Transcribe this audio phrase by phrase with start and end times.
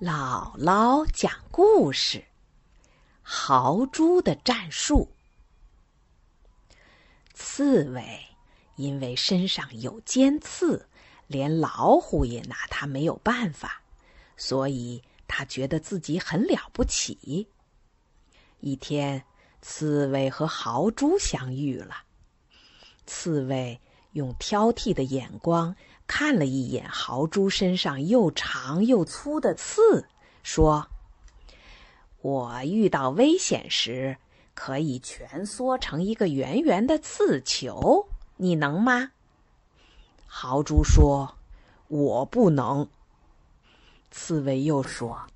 [0.00, 2.24] 姥姥讲故事：
[3.20, 5.12] 豪猪的战术。
[7.34, 8.24] 刺猬
[8.76, 10.88] 因为身上有尖刺，
[11.26, 13.82] 连老虎也拿它没有办法，
[14.38, 17.50] 所以它觉得自己很了不起。
[18.60, 19.26] 一天，
[19.60, 22.04] 刺猬和豪猪相遇了。
[23.04, 23.78] 刺猬
[24.12, 25.76] 用挑剔的眼光。
[26.06, 30.08] 看了一眼豪猪身上又长又粗的刺，
[30.42, 30.88] 说
[32.20, 34.16] ：“我遇到危险时
[34.54, 39.12] 可以蜷缩成一个圆圆的刺球，你能吗？”
[40.26, 41.36] 豪猪说
[41.86, 42.88] ：“我不能。”
[44.10, 45.26] 刺猬又说：“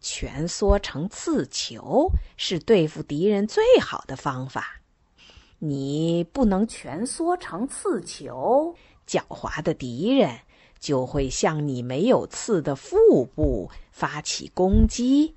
[0.00, 4.80] 蜷缩成刺球是对付敌人最好的方法，
[5.66, 8.74] 你不能蜷缩成刺球。”
[9.08, 10.40] 狡猾的敌人
[10.78, 15.34] 就会向你没有刺的腹部发起攻击，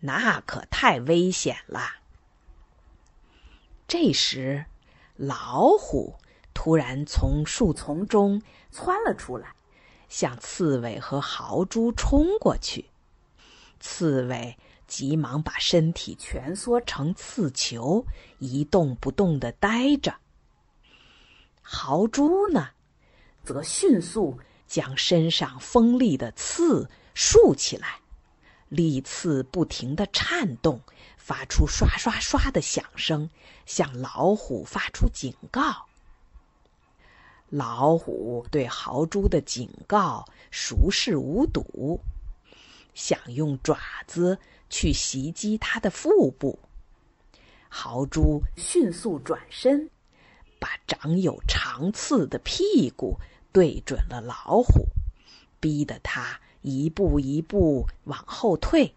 [0.00, 1.80] 那可太危险了。
[3.86, 4.66] 这时，
[5.16, 6.14] 老虎
[6.52, 9.54] 突然从树丛中窜了出来，
[10.08, 12.86] 向刺猬和豪猪冲过去。
[13.78, 18.06] 刺猬急忙把身体蜷缩成刺球，
[18.38, 20.14] 一动不动地呆着。
[21.62, 22.68] 豪猪呢？
[23.42, 28.00] 则迅速将身上锋利的刺竖起来，
[28.68, 30.80] 利刺不停地颤动，
[31.16, 33.28] 发出刷刷刷的响声，
[33.66, 35.86] 向老虎发出警告。
[37.50, 42.00] 老虎对豪猪的警告熟视无睹，
[42.94, 44.38] 想用爪子
[44.70, 46.58] 去袭击它的腹部。
[47.68, 49.90] 豪猪迅速转身，
[50.58, 53.18] 把长有长刺的屁股。
[53.52, 54.88] 对准了老虎，
[55.60, 58.96] 逼得它一步一步往后退。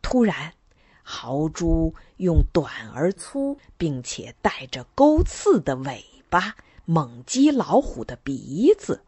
[0.00, 0.54] 突然，
[1.02, 6.54] 豪猪用短而粗，并且带着钩刺的尾巴
[6.84, 9.02] 猛击老虎的鼻子。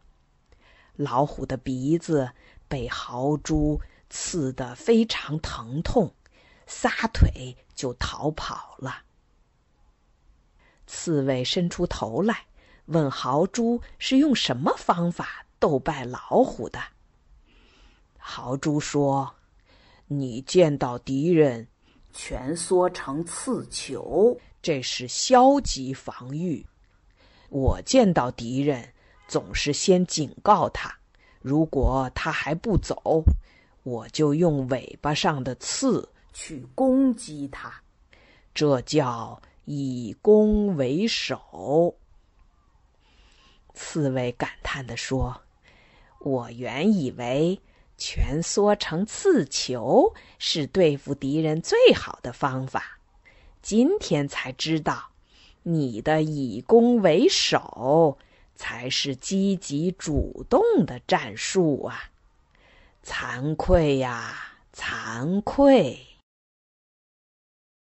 [0.97, 2.31] 老虎的鼻子
[2.67, 6.13] 被豪猪刺得非常疼痛，
[6.67, 9.03] 撒腿就逃跑了。
[10.87, 12.45] 刺猬伸出头来。
[12.87, 16.79] 问豪猪是用什么方法斗败老虎的？
[18.19, 19.37] 豪猪说
[20.05, 21.67] ：“你见到敌人
[22.13, 26.63] 蜷缩成刺球，这是消极防御；
[27.49, 28.93] 我见到敌人
[29.27, 30.94] 总是先警告他，
[31.45, 33.23] 如果他还不走，
[33.83, 37.71] 我就用尾巴上的刺去攻击他，
[38.51, 41.93] 这叫以攻为守。”
[43.75, 45.39] 刺猬感叹地说
[46.19, 47.61] ：“我原以为
[47.95, 52.97] 蜷缩成刺球是对付敌人最好的方法，
[53.61, 55.11] 今天才知道，
[55.61, 58.17] 你的以攻为守
[58.55, 62.09] 才是积极主动的战术啊！
[63.03, 65.99] 惭愧呀，惭愧。”